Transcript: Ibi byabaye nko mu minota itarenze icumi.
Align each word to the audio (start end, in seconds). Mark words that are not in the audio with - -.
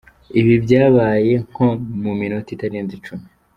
Ibi 0.39 0.53
byabaye 0.63 1.31
nko 1.49 1.67
mu 2.03 2.11
minota 2.19 2.49
itarenze 2.55 2.93
icumi. 2.97 3.25